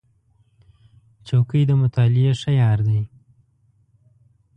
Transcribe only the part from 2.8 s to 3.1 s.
دی.